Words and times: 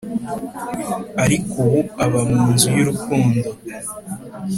ariko 1.23 1.53
ubu 1.63 1.79
aba 2.05 2.19
mu 2.29 2.41
nzu 2.53 2.67
y'urukundo, 2.75 3.47